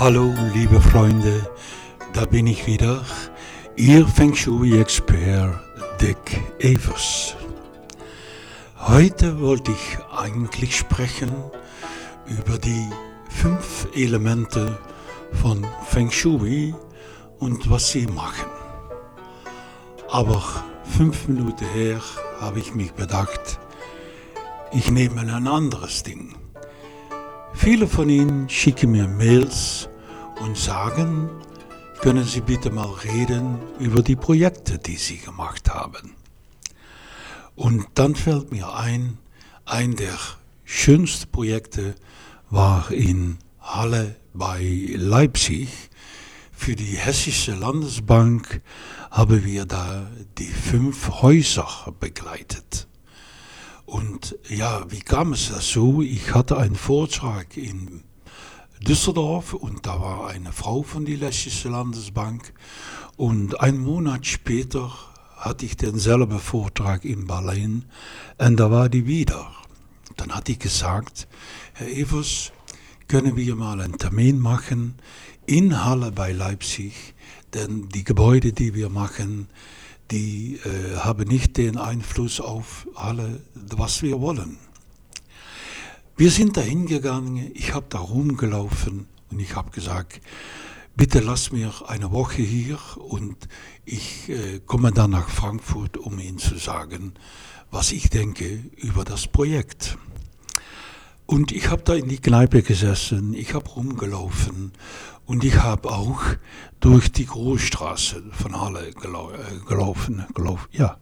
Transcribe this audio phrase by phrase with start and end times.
[0.00, 1.50] Hallo, liebe Freunde,
[2.12, 3.04] da bin ich wieder,
[3.74, 5.58] Ihr Feng Shui-Expert
[6.00, 7.34] Dick Evers.
[8.78, 11.32] Heute wollte ich eigentlich sprechen
[12.28, 12.88] über die
[13.28, 14.78] fünf Elemente
[15.32, 16.76] von Feng Shui
[17.40, 18.52] und was sie machen.
[20.12, 20.44] Aber
[20.96, 22.00] fünf Minuten her
[22.40, 23.58] habe ich mich bedacht,
[24.70, 26.36] ich nehme ein anderes Ding.
[27.60, 29.88] Viele von Ihnen schicken mir Mails
[30.40, 31.28] und sagen,
[32.00, 36.14] können Sie bitte mal reden über die Projekte, die Sie gemacht haben.
[37.56, 39.18] Und dann fällt mir ein,
[39.64, 40.16] ein der
[40.64, 41.96] schönsten Projekte
[42.48, 45.68] war in Halle bei Leipzig.
[46.52, 48.62] Für die Hessische Landesbank
[49.10, 50.06] haben wir da
[50.38, 52.86] die fünf Häuser begleitet.
[53.88, 56.02] Und ja, wie kam es dazu?
[56.02, 58.02] Ich hatte einen Vortrag in
[58.86, 62.52] Düsseldorf und da war eine Frau von der Lessische Landesbank.
[63.16, 64.92] Und einen Monat später
[65.38, 67.86] hatte ich denselben Vortrag in Berlin
[68.36, 69.50] und da war die wieder.
[70.18, 71.26] Dann hat die gesagt,
[71.72, 72.52] Herr Evers,
[73.08, 74.96] können wir mal einen Termin machen
[75.46, 77.14] in Halle bei Leipzig,
[77.54, 79.48] denn die Gebäude, die wir machen,
[80.10, 84.58] die äh, haben nicht den Einfluss auf alle, was wir wollen.
[86.16, 90.20] Wir sind da hingegangen, ich habe da rumgelaufen und ich habe gesagt,
[90.96, 93.36] bitte lass mir eine Woche hier und
[93.84, 97.14] ich äh, komme dann nach Frankfurt, um Ihnen zu sagen,
[97.70, 99.96] was ich denke über das Projekt.
[101.26, 104.72] Und ich habe da in die Kneipe gesessen, ich habe rumgelaufen
[105.28, 106.22] und ich habe auch
[106.80, 110.66] durch die Großstraße von Halle gelau äh, gelaufen, gelaufen.
[110.72, 110.96] Ja,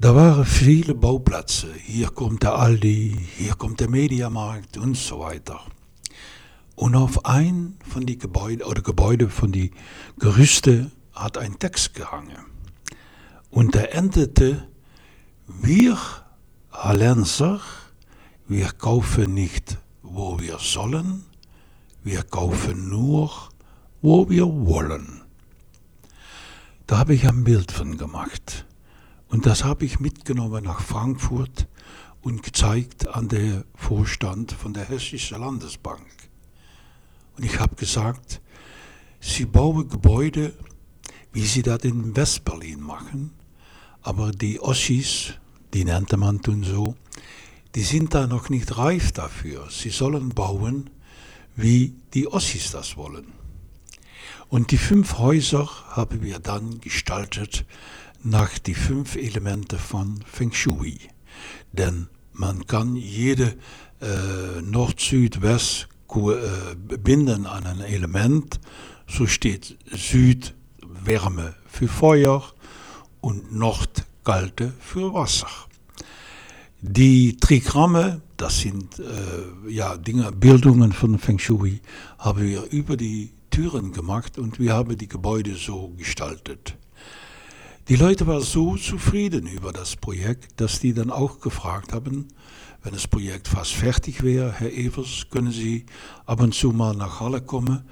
[0.00, 1.72] da waren viele Bauplätze.
[1.72, 5.60] Hier kommt der Aldi, hier kommt der Mediamarkt und so weiter.
[6.74, 9.70] Und auf ein von die Gebäude oder Gebäude von die
[10.18, 12.44] Gerüste hat ein Text gehangen.
[13.50, 14.66] Und der endete,
[15.46, 15.96] wir
[16.72, 17.60] Hallenser,
[18.48, 21.27] wir kaufen nicht, wo wir sollen,
[22.08, 23.30] wir kaufen nur,
[24.00, 25.20] wo wir wollen.
[26.86, 28.64] Da habe ich ein Bild von gemacht.
[29.28, 31.68] Und das habe ich mitgenommen nach Frankfurt
[32.22, 36.06] und gezeigt an der Vorstand von der Hessischen Landesbank.
[37.36, 38.40] Und ich habe gesagt,
[39.20, 40.54] sie bauen Gebäude,
[41.34, 43.34] wie sie das in Westberlin machen,
[44.00, 45.34] aber die Ossis,
[45.74, 46.94] die nannte man tun so,
[47.74, 49.68] die sind da noch nicht reif dafür.
[49.68, 50.88] Sie sollen bauen,
[51.58, 53.32] wie die Ossis das wollen.
[54.48, 57.64] Und die fünf Häuser haben wir dann gestaltet
[58.22, 60.98] nach die fünf Elemente von Feng Shui.
[61.72, 63.56] Denn man kann jede
[64.00, 68.60] äh, Nord, Süd, West äh, binden an ein Element.
[69.08, 70.54] So steht Süd
[71.04, 72.44] Wärme für Feuer
[73.20, 75.48] und Nord Kalte für Wasser.
[76.80, 81.80] Die Trigramme, das sind äh, ja Dinge, Bildungen von Feng Shui,
[82.18, 86.76] haben wir über die Türen gemacht und wir haben die Gebäude so gestaltet.
[87.88, 92.28] Die Leute waren so zufrieden über das Projekt, dass die dann auch gefragt haben,
[92.82, 95.86] wenn das Projekt fast fertig wäre, Herr Evers, können Sie
[96.24, 97.82] ab und zu mal nach Halle kommen,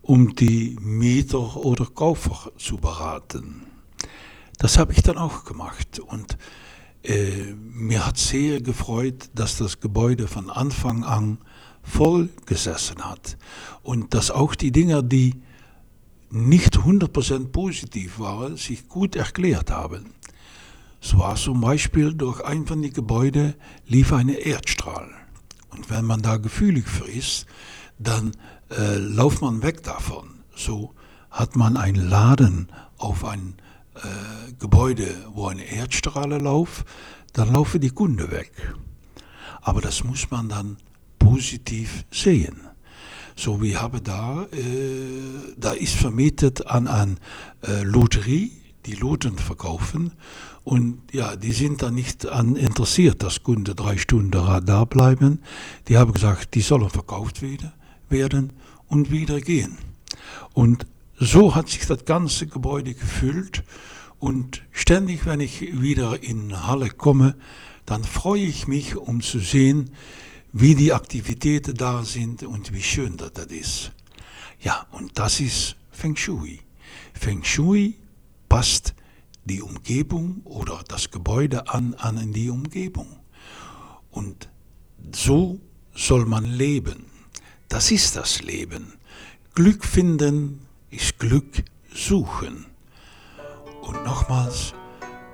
[0.00, 3.62] um die Mieter oder Käufer zu beraten.
[4.58, 6.36] Das habe ich dann auch gemacht und
[7.02, 7.54] äh,
[8.06, 11.38] hat sehr gefreut, dass das Gebäude von Anfang an
[11.82, 13.36] voll gesessen hat
[13.82, 15.42] und dass auch die Dinge, die
[16.30, 20.14] nicht 100% positiv waren, sich gut erklärt haben.
[21.00, 23.54] So war zum Beispiel durch ein von den Gebäuden
[23.86, 25.10] lief eine Erdstrahl.
[25.70, 27.46] Und wenn man da gefühlig für ist,
[27.98, 28.32] dann
[28.70, 30.44] äh, läuft man weg davon.
[30.54, 30.94] So
[31.30, 33.54] hat man einen Laden auf ein
[33.94, 36.84] äh, Gebäude, wo eine Erdstrahle läuft,
[37.32, 38.52] dann laufen die Kunden weg.
[39.60, 40.76] Aber das muss man dann
[41.18, 42.60] positiv sehen.
[43.36, 47.16] So, wir haben da, äh, da ist vermietet an eine
[47.66, 48.52] äh, Lotterie,
[48.86, 50.12] die Loten verkaufen.
[50.64, 55.40] Und ja, die sind da nicht an interessiert, dass Kunden drei Stunden da bleiben.
[55.88, 57.40] Die haben gesagt, die sollen verkauft
[58.08, 58.52] werden
[58.88, 59.78] und wieder gehen.
[60.52, 60.86] Und
[61.24, 63.62] so hat sich das ganze Gebäude gefüllt
[64.18, 67.36] und ständig, wenn ich wieder in Halle komme,
[67.86, 69.90] dann freue ich mich, um zu sehen,
[70.52, 73.92] wie die Aktivitäten da sind und wie schön das, das ist.
[74.60, 76.60] Ja, und das ist Feng Shui.
[77.14, 77.98] Feng Shui
[78.48, 78.94] passt
[79.44, 83.20] die Umgebung oder das Gebäude an, an die Umgebung.
[84.10, 84.48] Und
[85.12, 85.60] so
[85.94, 87.06] soll man leben.
[87.68, 88.92] Das ist das Leben
[89.54, 90.60] Glück finden
[90.92, 92.66] ist Glück suchen.
[93.80, 94.74] Und nochmals,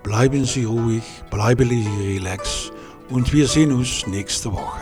[0.02, 2.70] bleiben Sie ruhig, bleiben Sie relax
[3.10, 4.81] und wir sehen uns nächste Woche.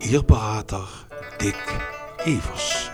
[0.00, 0.88] Ihr Berater
[1.40, 1.54] Dick
[2.24, 2.91] Evers.